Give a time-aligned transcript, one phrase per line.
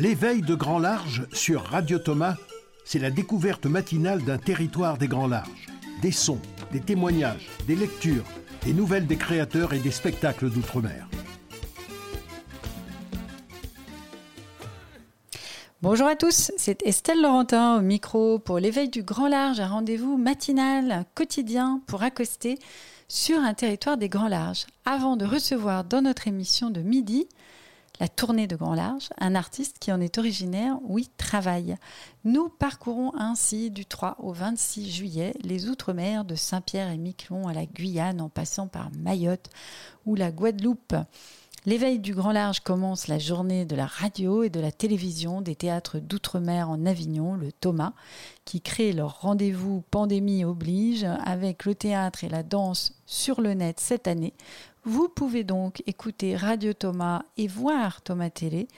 [0.00, 2.36] L'éveil de grand large sur Radio Thomas,
[2.84, 5.66] c'est la découverte matinale d'un territoire des grands larges.
[6.02, 6.38] Des sons,
[6.70, 8.22] des témoignages, des lectures,
[8.64, 11.08] des nouvelles des créateurs et des spectacles d'outre-mer.
[15.82, 20.16] Bonjour à tous, c'est Estelle Laurentin au micro pour l'éveil du grand large, un rendez-vous
[20.16, 22.60] matinal, quotidien pour accoster
[23.08, 24.66] sur un territoire des grands larges.
[24.84, 27.26] Avant de recevoir dans notre émission de midi
[28.00, 31.76] la tournée de Grand Large, un artiste qui en est originaire, oui, travaille.
[32.24, 37.52] Nous parcourons ainsi du 3 au 26 juillet les Outre-mer de Saint-Pierre et Miquelon à
[37.52, 39.50] la Guyane en passant par Mayotte
[40.06, 40.94] ou la Guadeloupe.
[41.66, 45.56] L'éveil du grand large commence la journée de la radio et de la télévision des
[45.56, 47.92] théâtres d'outre-mer en Avignon, le Thomas,
[48.44, 53.80] qui crée leur rendez-vous pandémie oblige avec le théâtre et la danse sur le net
[53.80, 54.34] cette année.
[54.88, 58.68] Vous pouvez donc écouter Radio Thomas et voir Thomas Télé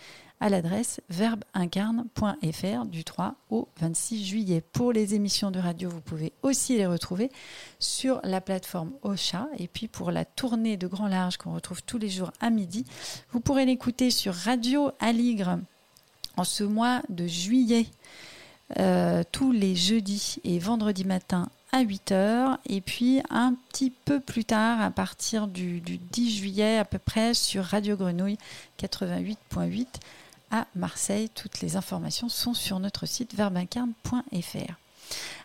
[0.41, 4.61] à l'adresse verbeincarne.fr du 3 au 26 juillet.
[4.73, 7.31] Pour les émissions de radio, vous pouvez aussi les retrouver
[7.79, 9.47] sur la plateforme Ocha.
[9.59, 12.85] Et puis pour la tournée de Grand Large qu'on retrouve tous les jours à midi,
[13.31, 15.59] vous pourrez l'écouter sur Radio Aligre
[16.37, 17.87] en ce mois de juillet.
[18.81, 24.45] Euh, tous les jeudis et vendredis matin à 8h et puis un petit peu plus
[24.45, 28.39] tard à partir du, du 10 juillet à peu près sur Radio Grenouille
[28.81, 29.87] 88.8
[30.51, 31.29] à Marseille.
[31.35, 34.75] Toutes les informations sont sur notre site verbincarne.fr.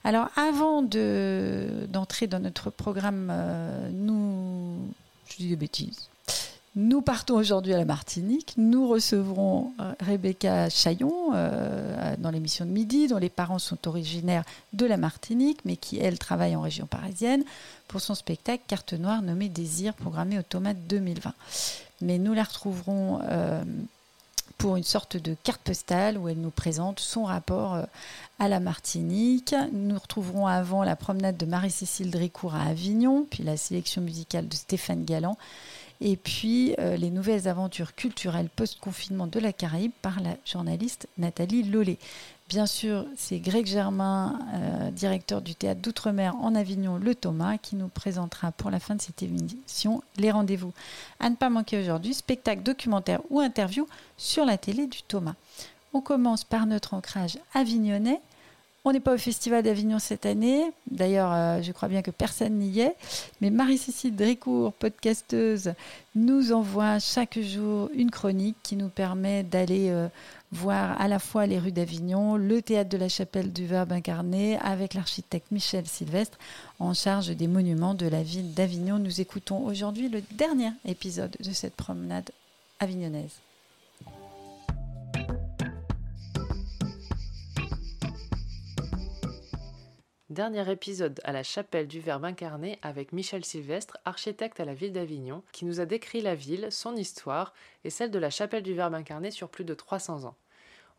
[0.03, 4.93] Alors avant d'entrer dans notre programme, euh, nous...
[5.27, 6.09] Je dis des bêtises.
[6.77, 8.53] Nous partons aujourd'hui à la Martinique.
[8.57, 14.43] Nous recevrons euh, Rebecca Chaillon euh, dans l'émission de midi, dont les parents sont originaires
[14.73, 17.45] de la Martinique, mais qui, elle, travaille en région parisienne
[17.87, 21.33] pour son spectacle Carte Noire nommé Désir, programmé au Tomate 2020.
[22.01, 23.21] Mais nous la retrouverons
[24.57, 27.83] pour une sorte de carte postale où elle nous présente son rapport euh,
[28.39, 29.55] à la Martinique.
[29.73, 34.55] Nous retrouverons avant la promenade de Marie-Cécile Drécourt à Avignon, puis la sélection musicale de
[34.55, 35.37] Stéphane Galland,
[36.01, 41.63] et puis euh, les nouvelles aventures culturelles post-confinement de la Caraïbe par la journaliste Nathalie
[41.63, 41.97] Lollet.
[42.47, 47.75] Bien sûr, c'est Greg Germain, euh, directeur du théâtre d'Outre-mer en Avignon, le Thomas, qui
[47.75, 50.71] nous présentera pour la fin de cette émission les rendez-vous
[51.19, 55.33] à ne pas manquer aujourd'hui, spectacle, documentaire ou interview sur la télé du Thomas.
[55.93, 58.21] On commence par notre ancrage avignonnais.
[58.87, 60.71] On n'est pas au Festival d'Avignon cette année.
[60.91, 62.95] D'ailleurs, euh, je crois bien que personne n'y est.
[63.41, 65.73] Mais Marie-Cécile Drécourt, podcasteuse,
[66.13, 70.07] nous envoie chaque jour une chronique qui nous permet d'aller euh,
[70.51, 74.59] voir à la fois les rues d'Avignon, le théâtre de la chapelle du Verbe incarné,
[74.59, 76.37] avec l'architecte Michel Sylvestre
[76.77, 78.99] en charge des monuments de la ville d'Avignon.
[78.99, 82.29] Nous écoutons aujourd'hui le dernier épisode de cette promenade
[82.79, 83.44] avignonnaise.
[90.35, 94.91] Dernier épisode à la chapelle du Verbe incarné avec Michel Sylvestre, architecte à la ville
[94.91, 97.53] d'Avignon, qui nous a décrit la ville, son histoire
[97.85, 100.35] et celle de la chapelle du Verbe incarné sur plus de 300 ans.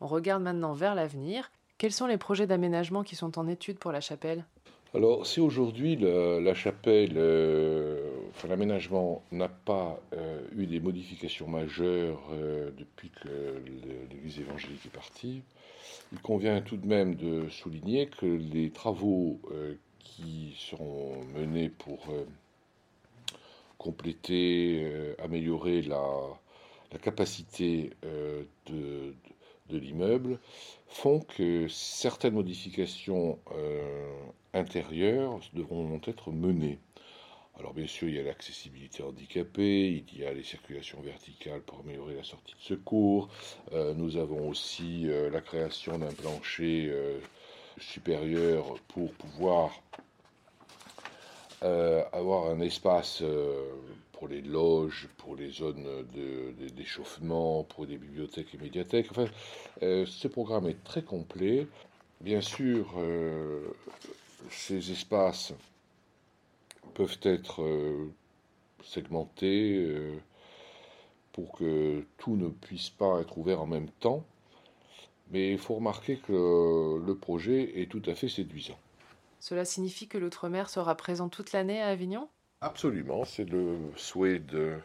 [0.01, 1.51] On regarde maintenant vers l'avenir.
[1.77, 4.43] Quels sont les projets d'aménagement qui sont en étude pour la chapelle?
[4.95, 12.23] Alors, si aujourd'hui la, chapelle, euh, enfin, l'aménagement n'a pas euh, eu des modifications majeures
[12.31, 13.61] euh, depuis que
[14.09, 15.43] l'Église évangélique est partie,
[16.11, 19.39] il convient tout de même de souligner que les travaux
[19.99, 22.07] qui seront menés pour
[23.77, 25.99] compléter, améliorer la,
[27.01, 27.91] capacité
[28.65, 29.13] de,
[29.69, 30.39] l'immeuble
[30.87, 34.07] font que certaines modifications euh,
[34.53, 36.79] intérieures devront être menées.
[37.59, 41.79] Alors bien sûr, il y a l'accessibilité handicapée, il y a les circulations verticales pour
[41.79, 43.29] améliorer la sortie de secours.
[43.73, 46.93] Euh, nous avons aussi euh, la création d'un plancher
[47.79, 49.71] supérieur pour pouvoir
[52.13, 53.23] avoir un espace
[54.17, 55.85] pour les loges, pour les zones
[56.75, 59.07] d'échauffement, pour des bibliothèques et médiathèques.
[59.11, 59.27] Enfin,
[59.83, 61.67] euh, ce programme est très complet.
[62.21, 63.67] Bien sûr, euh,
[64.49, 65.53] ces espaces
[66.97, 68.11] peuvent être euh,
[68.83, 69.87] segmentés
[71.31, 74.25] pour que tout ne puisse pas être ouvert en même temps.
[75.29, 78.79] Mais il faut remarquer que le projet est tout à fait séduisant.
[79.39, 82.29] Cela signifie que l'outre-mer sera présent toute l'année à Avignon?
[82.61, 84.79] Absolument, c'est le souhait de,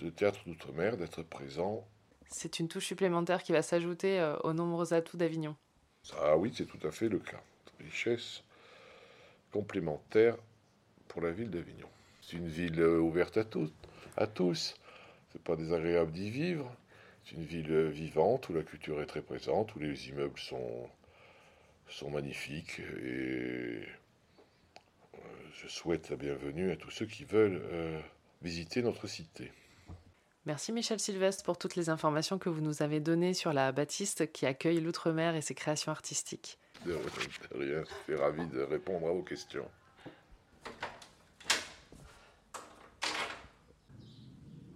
[0.00, 1.84] de Théâtre d'Outre-mer d'être présent.
[2.28, 5.56] C'est une touche supplémentaire qui va s'ajouter euh, aux nombreux atouts d'Avignon.
[6.20, 7.40] Ah oui, c'est tout à fait le cas.
[7.80, 8.44] Richesse
[9.50, 10.36] complémentaire
[11.12, 11.88] pour la ville d'Avignon.
[12.22, 13.70] C'est une ville euh, ouverte à tous.
[14.16, 14.74] À tous.
[15.30, 16.74] C'est pas désagréable d'y vivre.
[17.24, 20.88] C'est une ville vivante où la culture est très présente, où les immeubles sont,
[21.88, 23.82] sont magnifiques et
[25.14, 25.18] euh,
[25.54, 28.00] je souhaite la bienvenue à tous ceux qui veulent euh,
[28.40, 29.52] visiter notre cité.
[30.46, 34.32] Merci Michel Sylvestre pour toutes les informations que vous nous avez données sur la Baptiste
[34.32, 36.58] qui accueille l'outre-mer et ses créations artistiques.
[36.84, 36.94] De
[37.54, 39.68] rien, je suis ravi de répondre à vos questions.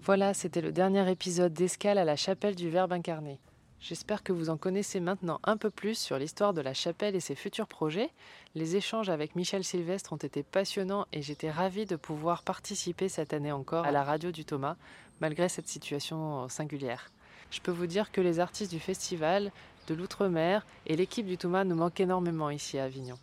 [0.06, 3.40] Voilà, c'était le dernier épisode d'Escale à la chapelle du Verbe incarné.
[3.80, 7.20] J'espère que vous en connaissez maintenant un peu plus sur l'histoire de la chapelle et
[7.20, 8.10] ses futurs projets.
[8.54, 13.32] Les échanges avec Michel Sylvestre ont été passionnants et j'étais ravie de pouvoir participer cette
[13.32, 14.76] année encore à la radio du Thomas,
[15.20, 17.10] malgré cette situation singulière.
[17.50, 19.50] Je peux vous dire que les artistes du festival,
[19.88, 23.18] de l'outre-mer et l'équipe du Thomas nous manquent énormément ici à Avignon.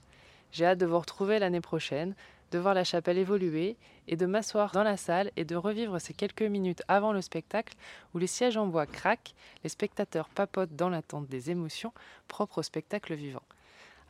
[0.51, 2.13] J'ai hâte de vous retrouver l'année prochaine
[2.53, 3.77] de voir la chapelle évoluer
[4.07, 7.73] et de m'asseoir dans la salle et de revivre ces quelques minutes avant le spectacle
[8.13, 9.33] où les sièges en bois craquent,
[9.63, 11.93] les spectateurs papotent dans l'attente des émotions
[12.27, 13.41] propres au spectacle vivant.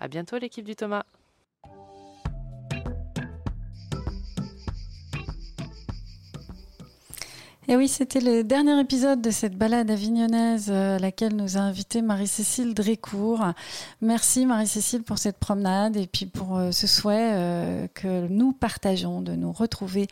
[0.02, 1.06] À bientôt l'équipe du Thomas.
[7.70, 11.62] Et oui, c'était le dernier épisode de cette balade avignonnaise euh, à laquelle nous a
[11.62, 13.46] invité Marie-Cécile Drécourt.
[14.02, 19.22] Merci Marie-Cécile pour cette promenade et puis pour euh, ce souhait euh, que nous partageons
[19.22, 20.08] de nous retrouver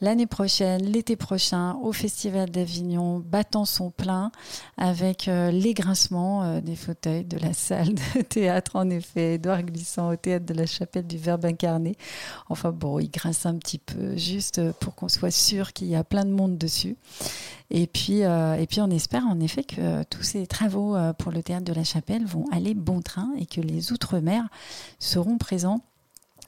[0.00, 4.32] l'année prochaine, l'été prochain, au Festival d'Avignon, battant son plein
[4.76, 10.16] avec les grincements des fauteuils de la salle de théâtre, en effet, Édouard Glissant au
[10.16, 11.96] théâtre de la chapelle du Verbe incarné.
[12.48, 16.04] Enfin bon, il grince un petit peu juste pour qu'on soit sûr qu'il y a
[16.04, 16.87] plein de monde dessus.
[17.70, 21.32] Et puis, euh, et puis on espère en effet que tous ces travaux euh, pour
[21.32, 24.48] le théâtre de la Chapelle vont aller bon train et que les Outre-mer
[24.98, 25.82] seront présents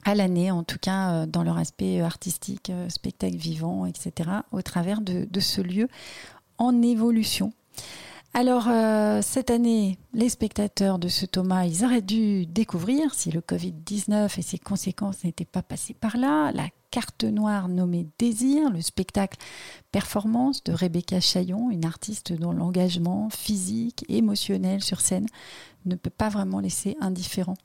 [0.03, 5.01] à l'année, en tout cas euh, dans leur aspect artistique, spectacle vivant, etc., au travers
[5.01, 5.87] de, ce lieu
[6.57, 7.53] en évolution.
[8.33, 8.69] Alors,
[9.21, 14.41] cette année, les spectateurs de ce Thomas, ils auraient dû découvrir, si le Covid-19 et
[14.41, 16.49] ses conséquences n'étaient pas passés par là,
[16.91, 19.39] carte noire nommée Désir, le spectacle
[19.91, 25.25] performance de Rebecca Chaillon, une artiste dont l'engagement physique, émotionnel sur scène
[25.85, 27.55] ne peut pas vraiment laisser indifférent.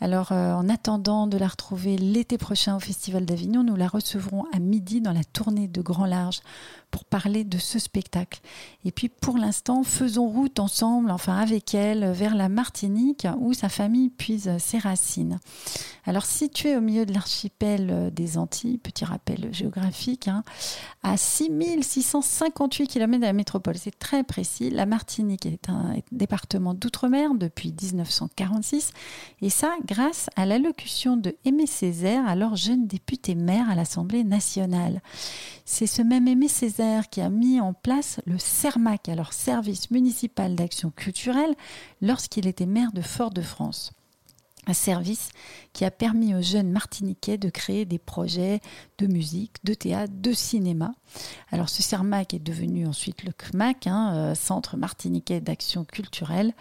[0.00, 4.44] Alors, euh, en attendant de la retrouver l'été prochain au Festival d'Avignon, nous la recevrons
[4.52, 6.40] à midi dans la tournée de Grand Large
[6.94, 8.38] pour parler de ce spectacle.
[8.84, 13.68] Et puis, pour l'instant, faisons route ensemble, enfin avec elle, vers la Martinique où sa
[13.68, 15.40] famille puise ses racines.
[16.06, 20.44] Alors, située au milieu de l'archipel des Antilles, petit rappel géographique, hein,
[21.02, 24.70] à 6658 km de la métropole, c'est très précis.
[24.70, 28.92] La Martinique est un département d'outre-mer depuis 1946,
[29.42, 35.02] et ça grâce à l'allocution de Aimé Césaire, alors jeune député maire à l'Assemblée nationale.
[35.64, 40.54] C'est ce même Aimé Césaire qui a mis en place le CERMAC, alors Service municipal
[40.54, 41.54] d'action culturelle,
[42.00, 43.92] lorsqu'il était maire de Fort-de-France.
[44.66, 45.28] Un service
[45.74, 48.60] qui a permis aux jeunes martiniquais de créer des projets
[48.98, 50.94] de musique, de théâtre, de cinéma.
[51.50, 56.52] Alors ce CERMAC est devenu ensuite le CMAC, hein, euh, Centre martiniquais d'action culturelle.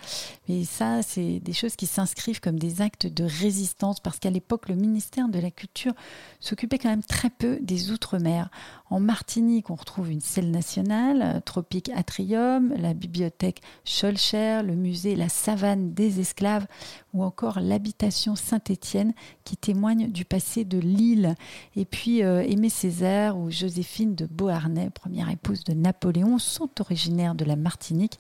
[0.48, 4.70] Mais ça, c'est des choses qui s'inscrivent comme des actes de résistance parce qu'à l'époque,
[4.70, 5.94] le ministère de la Culture
[6.40, 8.50] s'occupait quand même très peu des Outre-mer.
[8.90, 15.16] En Martinique, on retrouve une selle nationale, euh, Tropique Atrium, la bibliothèque Scholcher, le musée
[15.16, 16.68] La Savane des Esclaves
[17.14, 21.36] ou encore l'habitation Saint-Étienne qui témoigne du passé de l'île.
[21.76, 27.46] Et puis Aimé Césaire ou Joséphine de Beauharnais, première épouse de Napoléon, sont originaires de
[27.46, 28.20] la Martinique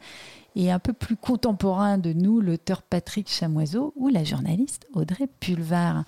[0.56, 6.04] et un peu plus contemporain de nous, l'auteur Patrick Chamoiseau ou la journaliste Audrey Pulvar.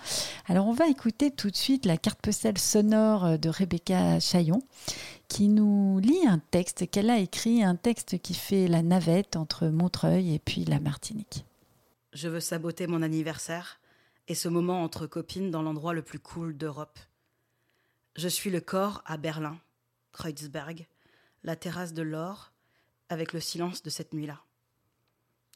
[0.47, 4.61] Alors on va écouter tout de suite la carte postale sonore de Rebecca Chaillon
[5.27, 9.67] qui nous lit un texte qu'elle a écrit, un texte qui fait la navette entre
[9.67, 11.45] Montreuil et puis la Martinique.
[12.13, 13.79] Je veux saboter mon anniversaire
[14.27, 16.99] et ce moment entre copines dans l'endroit le plus cool d'Europe.
[18.15, 19.59] Je suis le corps à Berlin,
[20.13, 20.87] Kreuzberg,
[21.43, 22.53] la terrasse de l'or,
[23.09, 24.41] avec le silence de cette nuit-là.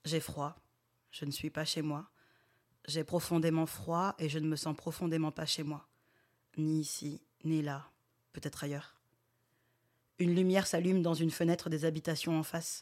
[0.04, 0.58] J'ai froid,
[1.12, 2.10] je ne suis pas chez moi.
[2.86, 5.88] J'ai profondément froid et je ne me sens profondément pas chez moi.
[6.58, 7.90] Ni ici, ni là,
[8.34, 8.98] peut-être ailleurs.
[10.18, 12.82] Une lumière s'allume dans une fenêtre des habitations en face.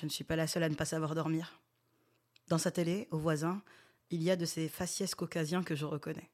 [0.00, 1.60] Je ne suis pas la seule à ne pas savoir dormir.
[2.46, 3.60] Dans sa télé, au voisin,
[4.10, 6.30] il y a de ces faciès caucasiens que je reconnais.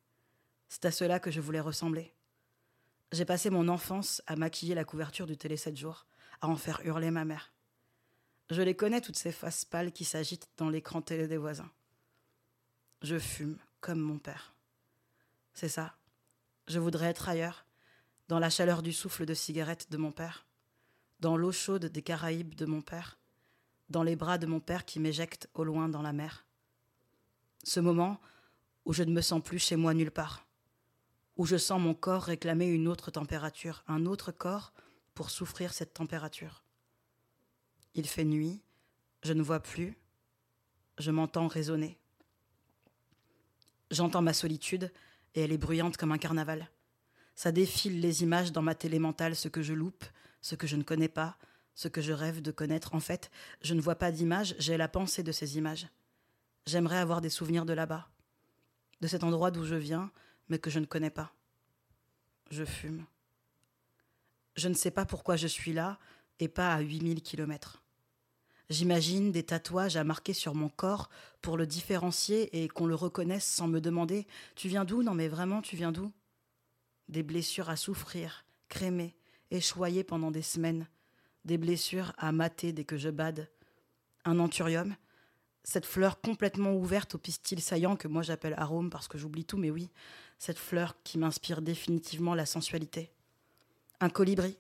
[0.68, 2.12] C'est à cela que je voulais ressembler.
[3.14, 6.04] J'ai passé mon enfance à maquiller la couverture du télé 7 jours,
[6.40, 7.52] à en faire hurler ma mère.
[8.50, 11.70] Je les connais, toutes ces faces pâles qui s'agitent dans l'écran télé des voisins.
[13.02, 14.56] Je fume comme mon père.
[15.52, 15.96] C'est ça.
[16.66, 17.66] Je voudrais être ailleurs,
[18.26, 20.44] dans la chaleur du souffle de cigarette de mon père.
[21.20, 23.18] dans l'eau chaude des Caraïbes de mon père,
[23.88, 26.46] dans les bras de mon père qui m'éjecte au loin dans la mer.
[27.62, 28.20] Ce moment
[28.84, 30.46] où je ne me sens plus chez moi nulle part,
[31.36, 34.72] où je sens mon corps réclamer une autre température, un autre corps
[35.14, 36.64] pour souffrir cette température.
[37.94, 38.60] Il fait nuit,
[39.22, 39.96] je ne vois plus,
[40.98, 41.98] je m'entends résonner.
[43.90, 44.92] J'entends ma solitude
[45.34, 46.70] et elle est bruyante comme un carnaval.
[47.34, 50.04] Ça défile les images dans ma télé mentale, ce que je loupe,
[50.40, 51.36] ce que je ne connais pas,
[51.74, 52.94] ce que je rêve de connaître.
[52.94, 55.88] En fait, je ne vois pas d'images, j'ai la pensée de ces images.
[56.66, 58.08] J'aimerais avoir des souvenirs de là-bas,
[59.00, 60.10] de cet endroit d'où je viens,
[60.48, 61.32] mais que je ne connais pas.
[62.50, 63.04] Je fume.
[64.56, 65.98] Je ne sais pas pourquoi je suis là
[66.38, 67.82] et pas à 8000 kilomètres.
[68.70, 71.10] J'imagine des tatouages à marquer sur mon corps
[71.42, 75.02] pour le différencier et qu'on le reconnaisse sans me demander Tu viens d'où?
[75.02, 76.12] Non, mais vraiment, tu viens d'où?
[77.08, 79.14] Des blessures à souffrir, crémer,
[79.50, 80.88] échoyer pendant des semaines,
[81.44, 83.50] des blessures à mater dès que je bade.
[84.24, 84.38] Un
[85.64, 89.56] cette fleur complètement ouverte au pistil saillant que moi j'appelle arôme parce que j'oublie tout,
[89.56, 89.90] mais oui,
[90.38, 93.10] cette fleur qui m'inspire définitivement la sensualité.
[94.00, 94.58] Un colibri,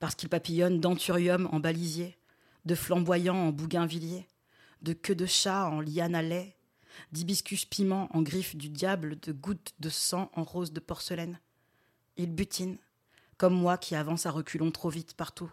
[0.00, 2.18] parce qu'il papillonne d'anthurium en balisier
[2.64, 4.26] de flamboyants en bougainvillier,
[4.82, 6.56] de queue de chat en liane à lait,
[7.12, 11.38] d'hibiscus piment en griffe du diable, de gouttes de sang en rose de porcelaine.
[12.16, 12.76] Il butine,
[13.38, 15.50] comme moi qui avance à reculons trop vite partout.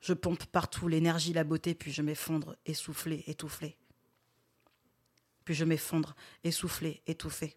[0.00, 3.76] Je pompe partout l'énergie, la beauté, puis je m'effondre, essoufflé, étoufflé.
[5.44, 7.56] Puis je m'effondre, essoufflé, étouffé.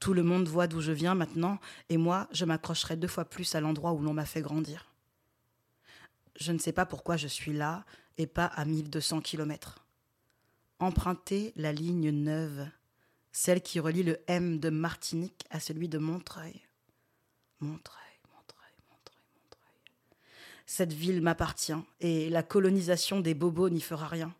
[0.00, 1.58] Tout le monde voit d'où je viens maintenant,
[1.88, 4.86] et moi, je m'accrocherai deux fois plus à l'endroit où l'on m'a fait grandir
[6.38, 7.84] je ne sais pas pourquoi je suis là
[8.18, 9.84] et pas à 1200 kilomètres.
[10.78, 12.68] Emprunter la ligne neuve,
[13.32, 16.62] celle qui relie le M de Martinique à celui de Montreuil.
[17.60, 18.05] Montreuil.
[20.66, 24.34] Cette ville m'appartient et la colonisation des bobos n'y fera rien.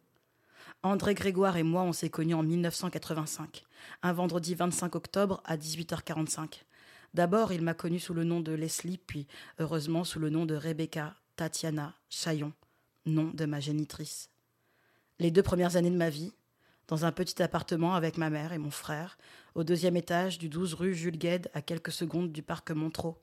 [0.83, 3.65] André Grégoire et moi, on s'est connus en 1985,
[4.03, 6.63] un vendredi 25 octobre à 18h45.
[7.15, 9.27] D'abord, il m'a connu sous le nom de Leslie, puis
[9.59, 12.53] heureusement sous le nom de Rebecca, Tatiana Chaillon,
[13.07, 14.29] nom de ma génitrice.
[15.19, 16.33] Les deux premières années de ma vie,
[16.89, 19.17] dans un petit appartement avec ma mère et mon frère,
[19.55, 23.15] au deuxième étage du 12 rue Jules Gued, à quelques secondes du parc Montreux.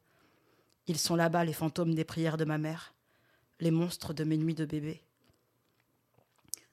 [0.87, 2.93] Ils sont là-bas, les fantômes des prières de ma mère,
[3.59, 5.01] les monstres de mes nuits de bébé.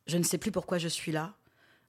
[0.06, 1.36] Je ne sais plus pourquoi je suis là,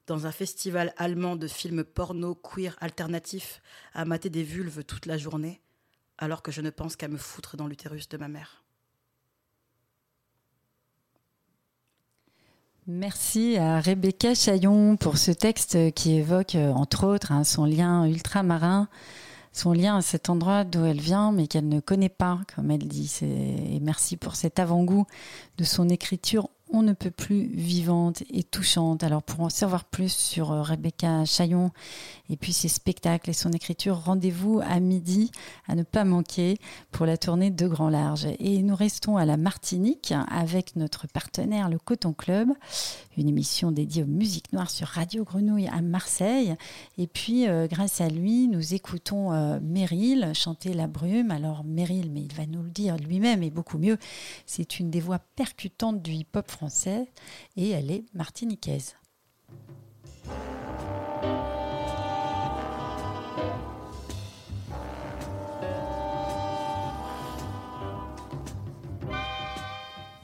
[0.06, 3.60] dans un festival allemand de films porno queer alternatifs,
[3.94, 5.60] à mater des vulves toute la journée,
[6.18, 8.62] alors que je ne pense qu'à me foutre dans l'utérus de ma mère.
[12.88, 18.04] Merci à Rebecca Chaillon pour ce texte qui évoque, euh, entre autres, hein, son lien
[18.06, 18.88] ultramarin,
[19.52, 22.88] son lien à cet endroit d'où elle vient, mais qu'elle ne connaît pas, comme elle
[22.88, 23.18] dit.
[23.22, 25.06] Et merci pour cet avant-goût
[25.58, 29.04] de son écriture on ne peut plus vivante et touchante.
[29.04, 31.70] Alors pour en savoir plus sur euh, Rebecca Chaillon
[32.30, 35.30] et puis ses spectacles et son écriture, rendez-vous à midi
[35.68, 36.58] à ne pas manquer
[36.90, 38.26] pour la tournée de Grand Large.
[38.38, 42.48] Et nous restons à la Martinique avec notre partenaire le Coton Club,
[43.16, 46.54] une émission dédiée aux musiques noires sur Radio Grenouille à Marseille.
[46.98, 51.30] Et puis euh, grâce à lui, nous écoutons euh, Meryl chanter La Brume.
[51.30, 53.98] Alors Meryl, mais il va nous le dire lui-même et beaucoup mieux,
[54.46, 57.08] c'est une des voix percutantes du hip-hop français
[57.56, 58.94] et elle est martiniquaise.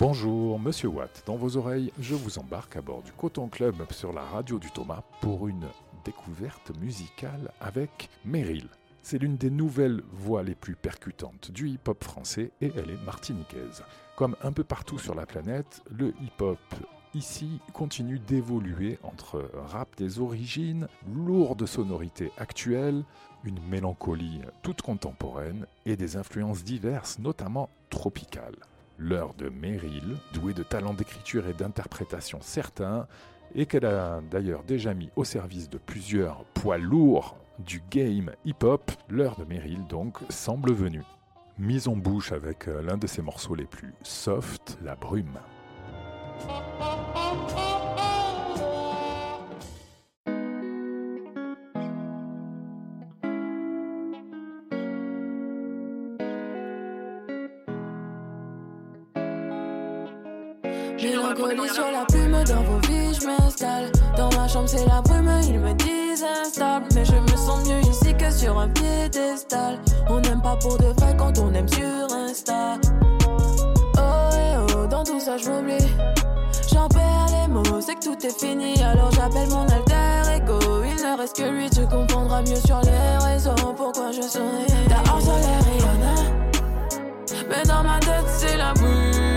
[0.00, 1.24] Bonjour, Monsieur Watt.
[1.26, 4.70] Dans vos oreilles, je vous embarque à bord du Coton Club sur la radio du
[4.70, 5.66] Thomas pour une
[6.04, 8.68] découverte musicale avec Meryl.
[9.02, 13.82] C'est l'une des nouvelles voix les plus percutantes du hip-hop français et elle est martiniquaise.
[14.14, 16.60] Comme un peu partout sur la planète, le hip-hop
[17.12, 23.02] ici continue d'évoluer entre rap des origines, lourde sonorité actuelle,
[23.42, 28.54] une mélancolie toute contemporaine et des influences diverses, notamment tropicales.
[28.98, 33.06] L'heure de Meryl, douée de talent d'écriture et d'interprétation certains,
[33.54, 38.90] et qu'elle a d'ailleurs déjà mis au service de plusieurs poids lourds du game hip-hop,
[39.08, 41.04] l'heure de Meryl donc semble venue
[41.58, 45.38] mise en bouche avec euh, l'un de ses morceaux les plus soft, La Brume.
[62.48, 63.92] Dans vos vies, je m'installe.
[64.16, 66.86] Dans ma chambre, c'est la brume, ils me disent instable.
[66.94, 69.78] Mais je me sens mieux ici que sur un piédestal.
[70.08, 72.78] On n'aime pas pour de vrai quand on aime sur Insta.
[74.90, 75.86] dans tout ça je m'oublie.
[76.72, 80.58] J'en perds les mots, c'est que tout est fini, alors j'appelle mon alter ego.
[80.84, 84.66] Il ne reste que lui, tu comprendras mieux sur les raisons pourquoi je souris.
[84.88, 86.14] T'as harcelé Rihanna,
[87.50, 89.27] mais dans ma tête c'est la brume.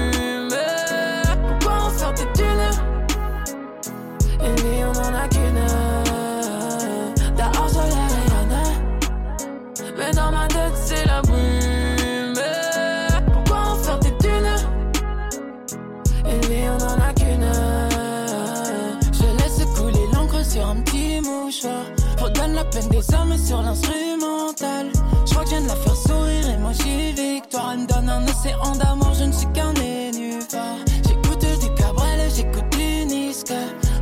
[22.89, 24.91] Des hommes sur l'instrumental.
[25.25, 27.71] Je crois que je viens de la faire sourire et moi j'ai victoire.
[27.73, 30.75] Elle me donne un océan d'amour, je ne suis qu'un nénuphar.
[31.07, 33.53] J'écoute du Cabrel, j'écoute du Niska.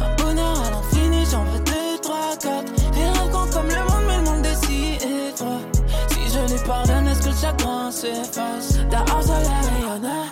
[0.01, 2.71] Un bonheur à l'infini, j'en veux deux, trois, quatre.
[2.95, 5.61] Les rêves grands comme le monde, mais le monde est si étroit.
[6.07, 8.79] Si je lui pardonne, est-ce que le chagrin s'efface?
[8.89, 10.23] T'as harcelé Rihanna.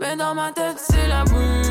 [0.00, 1.67] Mais dans ma tête c'est la brume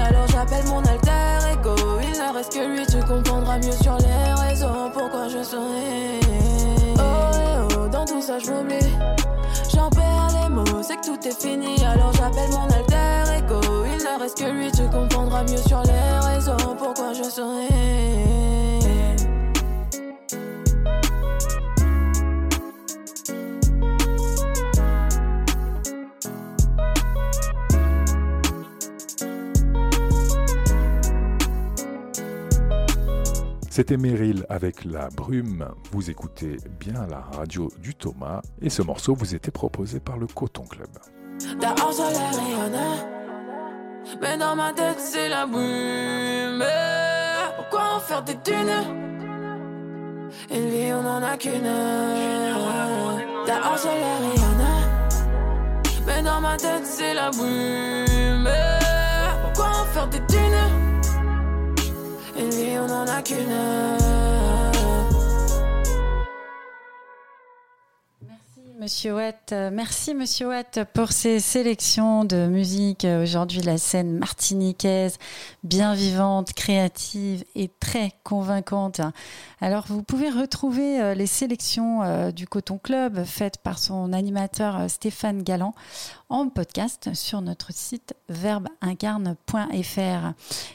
[0.00, 1.74] alors j'appelle mon alter ego.
[2.02, 6.20] Il ne reste que lui, tu comprendras mieux sur les raisons pourquoi je souris.
[6.96, 8.92] Oh, eh oh, dans tout ça je m'oublie.
[9.74, 13.60] J'en perds les mots, c'est que tout est fini, alors j'appelle mon alter ego.
[13.86, 18.57] Il ne reste que lui, tu comprendras mieux sur les raisons pourquoi je souris.
[33.78, 35.64] C'était Meryl avec La Brume.
[35.92, 40.26] Vous écoutez bien la radio du Thomas et ce morceau vous était proposé par le
[40.26, 40.88] Coton Club.
[41.60, 43.06] T'as harcelé Rihanna
[44.20, 46.64] Mais dans ma tête c'est la brume.
[47.56, 48.82] Pourquoi en faire des thunes?
[50.50, 51.62] Et lui on en a qu'une.
[53.46, 54.74] T'as harcelé Rihanna
[56.04, 58.48] Mais dans ma tête c'est la brume.
[59.44, 60.77] Pourquoi en faire des lui
[62.78, 63.88] on en a qu'une
[68.80, 73.04] Monsieur Watt, merci Monsieur Watt pour ces sélections de musique.
[73.04, 75.18] Aujourd'hui, la scène martiniquaise,
[75.64, 79.00] bien vivante, créative et très convaincante.
[79.60, 84.78] Alors, vous pouvez retrouver euh, les sélections euh, du Coton Club faites par son animateur
[84.78, 85.74] euh, Stéphane Galland
[86.30, 90.34] en podcast sur notre site verbeincarne.fr.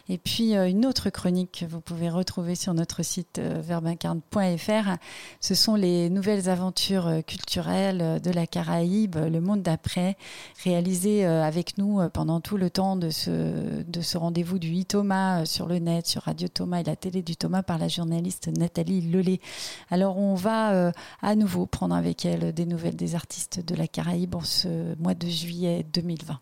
[0.10, 4.98] Et puis, euh, une autre chronique que vous pouvez retrouver sur notre site euh, verbincarne.fr,
[5.40, 10.18] ce sont les nouvelles aventures euh, culturelles de la Caraïbe, le monde d'après,
[10.64, 15.68] réalisées avec nous pendant tout le temps de ce, de ce rendez-vous du e-Thomas sur
[15.68, 19.40] le net, sur Radio Thomas et la télé du Thomas par la journaliste Nathalie Lelay.
[19.92, 24.36] Alors, on va à nouveau prendre avec elle des nouvelles des artistes de la Caraïbe
[24.36, 24.68] en ce
[25.00, 26.40] mois de juillet 2020.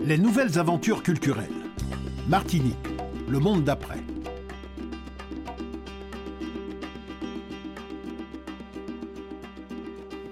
[0.00, 1.52] Les nouvelles aventures culturelles.
[2.28, 2.76] Martinique,
[3.28, 4.00] le monde d'après.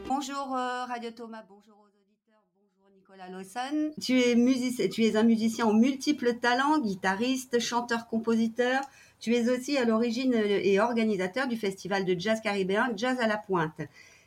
[0.08, 3.90] Bonjour euh, Radio Thomas, bonjour aux auditeurs, bonjour Nicolas Lawson.
[4.00, 8.80] Tu es, music- tu es un musicien aux multiples talents, guitariste, chanteur, compositeur.
[9.26, 13.26] Tu es aussi à l'origine euh, et organisateur du festival de jazz caribéen Jazz à
[13.26, 13.80] la Pointe.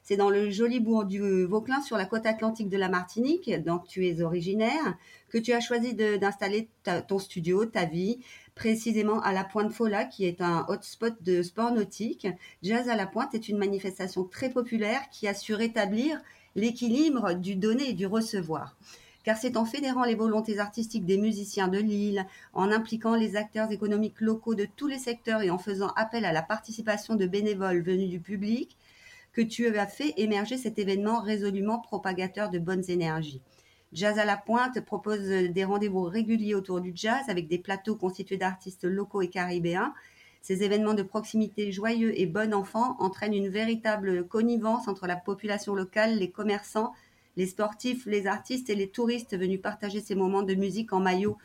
[0.03, 3.87] C'est dans le joli bourg du Vauclin sur la côte atlantique de la Martinique, donc
[3.87, 4.97] tu es originaire,
[5.29, 8.19] que tu as choisi d'installer ta- ton studio, ta vie,
[8.55, 12.27] précisément à la Pointe Fola, qui est un hotspot de sport nautique.
[12.61, 16.19] Jazz à la Pointe est une manifestation très populaire qui a su rétablir
[16.55, 18.75] l'équilibre du donner et du recevoir.
[19.23, 23.71] Car c'est en fédérant les volontés artistiques des musiciens de l'île, en impliquant les acteurs
[23.71, 27.81] économiques locaux de tous les secteurs et en faisant appel à la participation de bénévoles
[27.81, 28.77] venus du public
[29.33, 33.41] que tu as fait émerger cet événement résolument propagateur de bonnes énergies.
[33.91, 38.37] Jazz à la Pointe propose des rendez-vous réguliers autour du jazz avec des plateaux constitués
[38.37, 39.93] d'artistes locaux et caribéens.
[40.41, 45.73] Ces événements de proximité joyeux et bon enfant entraînent une véritable connivence entre la population
[45.73, 46.93] locale, les commerçants,
[47.39, 51.37] les sportifs, les artistes et les touristes venus partager ces moments de musique en maillot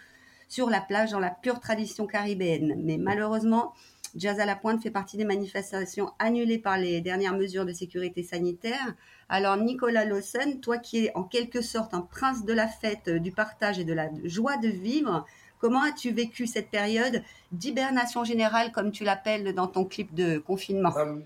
[0.48, 2.74] sur la plage dans la pure tradition caribéenne.
[2.82, 3.72] Mais malheureusement,
[4.16, 8.24] Jazz à la pointe fait partie des manifestations annulées par les dernières mesures de sécurité
[8.24, 8.96] sanitaire.
[9.28, 13.30] Alors Nicolas Lawson, toi qui es en quelque sorte un prince de la fête, du
[13.30, 15.24] partage et de la joie de vivre,
[15.60, 20.92] comment as-tu vécu cette période d'hibernation générale, comme tu l'appelles dans ton clip de confinement?
[20.96, 21.20] Euh,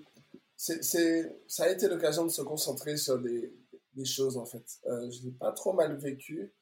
[0.56, 3.50] Ça a été l'occasion de se concentrer sur des,
[4.04, 4.64] choses en fait.
[4.86, 6.54] Euh, je n'ai pas trop mal vécu.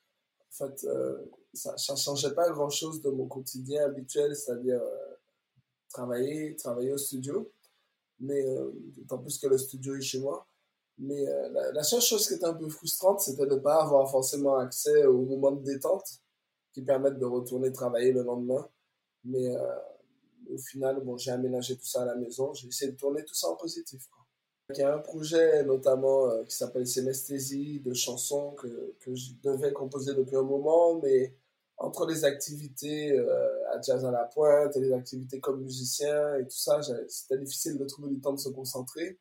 [0.50, 4.80] En fait, euh, ça ne changeait pas grand-chose de mon quotidien habituel, c'est-à-dire
[5.88, 7.50] travailler, travailler au studio,
[8.20, 8.44] mais
[8.96, 10.46] d'autant plus que le studio est chez moi.
[10.98, 11.24] Mais
[11.72, 15.04] la, seule chose qui était un peu frustrante, c'était de ne pas avoir forcément accès
[15.04, 16.20] au moment de détente
[16.76, 18.68] qui permettent de retourner travailler le lendemain.
[19.24, 19.78] Mais euh,
[20.50, 22.52] au final, bon, j'ai aménagé tout ça à la maison.
[22.52, 24.06] J'ai essayé de tourner tout ça en positif.
[24.70, 29.72] Il y a un projet notamment euh, qui s'appelle Sénesthésie de chansons que, je devais
[29.72, 31.34] composer depuis un moment, mais
[31.76, 36.44] entre les activités euh, à Jazz à la Pointe et les activités comme musicien et
[36.44, 39.18] tout ça, c'était difficile de trouver du temps de se concentrer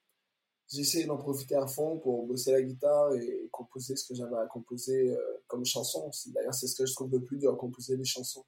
[0.71, 4.37] j'ai essayé d'en profiter à fond pour bosser la guitare et composer ce que j'avais
[4.37, 6.09] à composer euh, comme chanson.
[6.27, 8.43] D'ailleurs, c'est ce que je trouve le plus dur composer les chansons.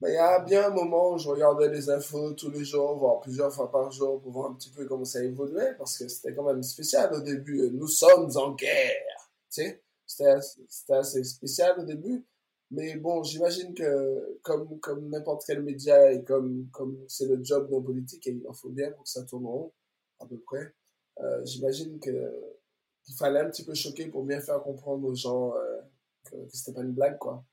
[0.00, 2.96] Mais il y a bien un moment où je regardais les infos tous les jours,
[2.96, 6.08] voire plusieurs fois par jour, pour voir un petit peu comment ça évoluait, parce que
[6.08, 7.70] c'était quand même spécial au début.
[7.70, 9.82] Nous sommes en guerre, tu sais.
[10.06, 12.24] C'était assez spécial au début.
[12.72, 17.68] Mais bon, j'imagine que comme, comme n'importe quel média et comme comme c'est le job
[17.70, 19.72] d'un politique, il en faut bien pour que ça tourne rond,
[20.20, 20.72] à peu près.
[21.20, 25.80] Euh, j'imagine qu'il fallait un petit peu choquer pour bien faire comprendre aux gens euh,
[26.24, 27.44] que, que c'était pas une blague, quoi.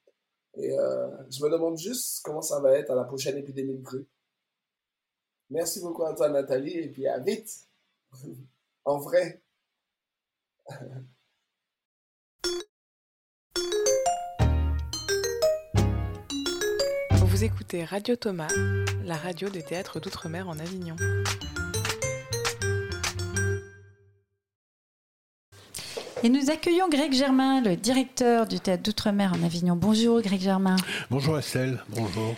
[0.60, 3.84] Et euh, je me demande juste comment ça va être à la prochaine épidémie de
[3.84, 4.10] grippe.
[5.50, 7.68] Merci beaucoup à toi, Nathalie, et puis à vite.
[8.86, 9.42] en vrai.
[17.12, 18.48] Vous écoutez Radio Thomas,
[19.04, 20.96] la radio des théâtres d'outre-mer en Avignon.
[26.28, 29.78] Et nous accueillons Greg Germain, le directeur du théâtre d'Outre-mer en Avignon.
[29.78, 30.76] Bonjour Greg Germain.
[31.10, 32.36] Bonjour Estelle, bonjour.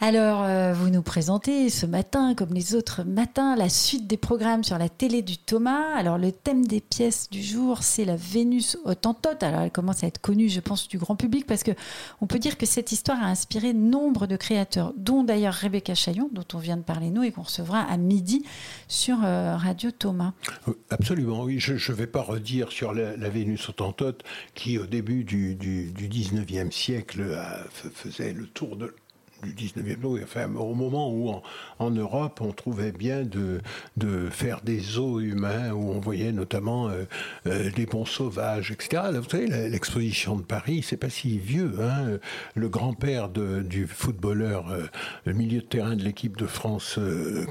[0.00, 4.62] Alors, euh, vous nous présentez ce matin, comme les autres matins, la suite des programmes
[4.62, 5.92] sur la télé du Thomas.
[5.96, 9.42] Alors, le thème des pièces du jour, c'est la Vénus Autantote.
[9.42, 11.72] Alors, elle commence à être connue, je pense, du grand public, parce que
[12.20, 16.30] on peut dire que cette histoire a inspiré nombre de créateurs, dont d'ailleurs Rebecca Chaillon,
[16.32, 18.44] dont on vient de parler nous et qu'on recevra à midi
[18.86, 20.32] sur euh, Radio Thomas.
[20.68, 21.58] Euh, absolument, oui.
[21.58, 24.22] Je ne vais pas redire sur la, Vénus Autantote,
[24.54, 27.36] qui au début du 19e siècle
[27.72, 28.94] faisait le tour de
[29.42, 31.32] du 19e enfin, au moment où
[31.78, 33.60] en, Europe on trouvait bien de,
[33.96, 37.04] de faire des zoos humains, où on voyait notamment euh,
[37.46, 39.02] euh, des bons sauvages, etc.
[39.14, 41.74] vous savez, l'exposition de Paris, c'est pas si vieux.
[41.80, 42.18] Hein.
[42.54, 44.86] Le grand-père du footballeur, euh,
[45.24, 46.98] le milieu de terrain de l'équipe de France,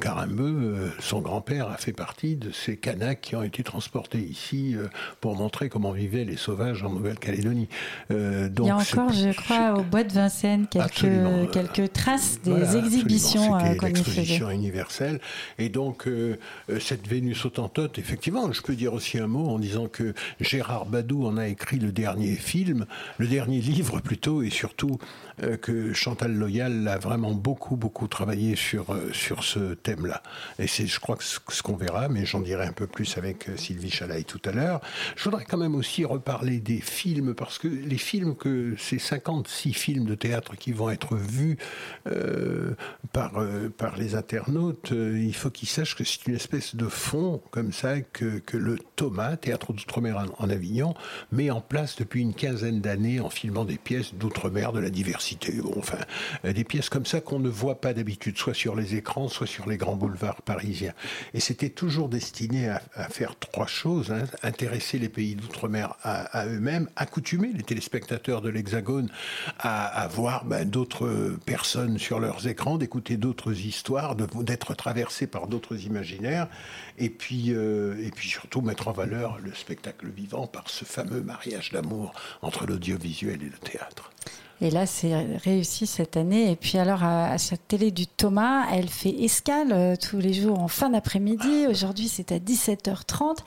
[0.01, 4.75] Carambeu, son grand-père a fait partie de ces canaques qui ont été transportés ici
[5.21, 7.69] pour montrer comment vivaient les sauvages en Nouvelle-Calédonie.
[8.09, 13.55] Il y a encore, je crois, au bois de Vincennes, quelques, quelques traces des exhibitions
[13.55, 15.19] euh, qu'on L'exposition universelle.
[15.57, 16.37] Et donc, euh,
[16.69, 20.85] euh, cette Vénus autantote, effectivement, je peux dire aussi un mot en disant que Gérard
[20.85, 22.85] Badou en a écrit le dernier film,
[23.17, 24.97] le dernier livre plutôt, et surtout
[25.61, 30.23] que Chantal Loyal a vraiment beaucoup, beaucoup travaillé sur, sur ce thème-là.
[30.57, 33.47] Et c'est, je crois, que ce qu'on verra, mais j'en dirai un peu plus avec
[33.55, 34.81] Sylvie Chalaï tout à l'heure.
[35.15, 39.73] Je voudrais quand même aussi reparler des films, parce que les films que ces 56
[39.73, 41.57] films de théâtre qui vont être vus
[42.07, 42.75] euh,
[43.11, 46.87] par, euh, par les internautes, euh, il faut qu'ils sachent que c'est une espèce de
[46.87, 50.93] fond comme ça que, que le Thomas, Théâtre d'Outre-mer en, Avignon,
[51.31, 55.53] met en place depuis une quinzaine d'années en filmant des pièces d'outre-mer, de la diversité,
[55.75, 55.97] enfin,
[56.43, 59.67] des pièces comme ça qu'on ne voit pas d'habitude, soit sur les écrans, soit sur
[59.67, 60.93] les grands boulevards parisiens.
[61.33, 64.25] Et c'était toujours destiné à, faire trois choses, hein.
[64.43, 69.09] intéresser les pays d'outre-mer à, eux-mêmes, accoutumer les téléspectateurs de l'Hexagone
[69.59, 75.85] à, voir ben, d'autres personnes sur leurs écrans, d'écouter d'autres histoires, d'être traversés par d'autres
[75.85, 76.47] imaginaires,
[76.97, 81.21] et puis, euh, et puis surtout mettre en valeur le spectacle vivant par ce fameux
[81.21, 84.11] mariage d'amour entre l'audiovisuel et le théâtre.
[84.59, 86.51] Et là, c'est réussi cette année.
[86.51, 90.59] Et puis alors, à, cette télé du Thomas, elle fait escale euh, tous les jours
[90.59, 91.67] en fin d'après-midi.
[91.69, 93.37] Aujourd'hui, c'est à 17h30.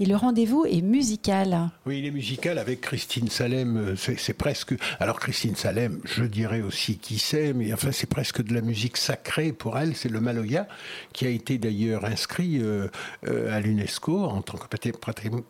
[0.00, 1.68] Et le rendez-vous est musical.
[1.84, 3.76] Oui, il est musical avec Christine Salem.
[3.76, 4.74] Euh, c'est presque...
[4.98, 8.96] Alors, Christine Salem, je dirais aussi qui c'est, mais enfin, c'est presque de la musique
[8.96, 9.94] sacrée pour elle.
[9.94, 10.68] C'est le Maloya,
[11.12, 12.88] qui a été d'ailleurs inscrit euh,
[13.22, 14.90] à l'UNESCO en tant que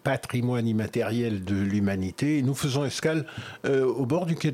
[0.02, 2.42] patrimoine immatériel de l'humanité.
[2.42, 3.24] Nous faisons escale
[3.64, 4.50] au bord du quai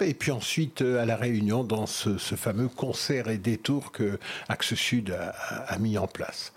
[0.00, 5.14] et puis ensuite à La Réunion dans ce, fameux concert et détour que Axe Sud
[5.14, 6.52] a mis en place.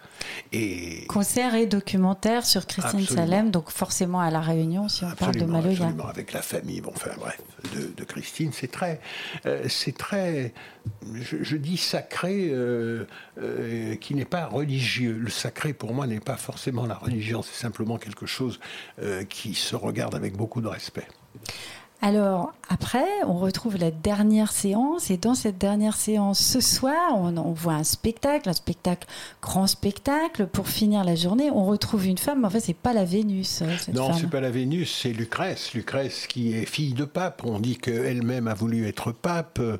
[0.51, 5.35] Et Concert et documentaire sur Christine Salem, donc forcément à La Réunion, si on parle
[5.35, 5.71] de Maloya.
[5.71, 7.41] Absolument, avec la famille, bon, enfin bref,
[7.73, 8.51] de, Christine.
[8.53, 8.99] C'est très,
[9.45, 10.53] euh, c'est très
[11.13, 13.05] je, dis sacré euh,
[13.41, 15.17] euh, qui n'est pas religieux.
[15.19, 18.59] Le sacré, pour moi, n'est pas forcément la religion, c'est simplement quelque chose
[19.29, 21.07] qui se regarde avec beaucoup de respect.
[22.01, 27.51] Alors après, on retrouve la dernière séance et dans cette dernière séance, ce soir, on,
[27.51, 29.07] voit un spectacle, un spectacle,
[29.41, 30.47] grand spectacle.
[30.47, 32.41] Pour finir la journée, on retrouve une femme.
[32.41, 33.61] Mais en fait, c'est pas la Vénus.
[33.61, 35.73] Euh, cette non, c'est pas la Vénus, c'est Lucrèce.
[35.73, 37.43] Lucrèce qui est fille de pape.
[37.45, 39.77] On dit qu'elle-même a voulu être pape, euh,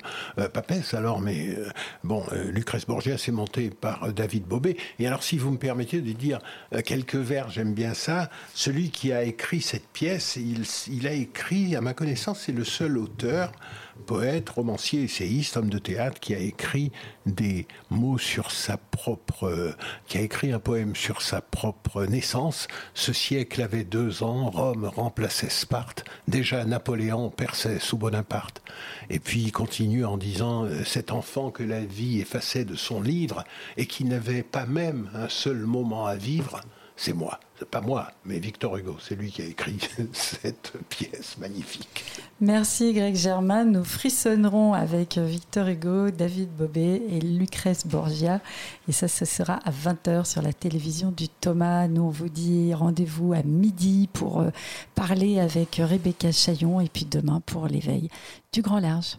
[0.48, 1.68] papesse alors, mais euh,
[2.04, 4.76] bon, Lucrèce Borgia s'est montée par David Bobet.
[5.00, 6.38] Et alors, si vous me permettez de dire
[6.84, 8.30] quelques vers, j'aime bien ça.
[8.54, 12.64] Celui qui a écrit cette pièce, il, il a écrit, à ma connaissance c'est le
[12.64, 13.50] seul auteur,
[14.06, 16.92] poète, romancier, essayiste, homme de théâtre qui a écrit
[17.24, 19.74] des mots sur sa propre,
[20.06, 22.68] qui a écrit un poème sur sa propre naissance.
[22.94, 28.62] Ce siècle avait deux ans, Rome remplaçait Sparte, déjà Napoléon perçait sous Bonaparte.
[29.10, 33.00] Et puis il continue en disant euh, cet enfant que la vie effaçait de son
[33.00, 33.44] livre
[33.76, 36.60] et qui n'avait pas même un seul moment à vivre
[36.96, 37.38] c'est moi.
[37.58, 38.96] C'est pas moi, mais Victor Hugo.
[39.00, 39.78] C'est lui qui a écrit
[40.12, 42.04] cette pièce magnifique.
[42.38, 43.64] Merci Greg Germain.
[43.64, 48.40] Nous frissonnerons avec Victor Hugo, David Bobet et Lucrèce Borgia.
[48.88, 51.88] Et ça, ce sera à 20h sur la télévision du Thomas.
[51.88, 54.50] Nous, on vous dit rendez-vous à midi pour euh,
[54.94, 58.10] parler avec Rebecca Chaillon et puis demain pour l'éveil
[58.52, 59.18] du Grand Large.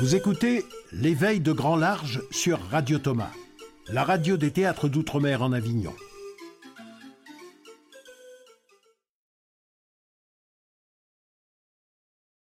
[0.00, 3.30] Vous écoutez l'éveil de Grand Large sur Radio Thomas
[3.92, 5.92] la radio des théâtres d'outre-mer en Avignon.